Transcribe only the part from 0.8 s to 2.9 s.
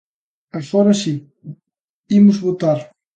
si, imos votar.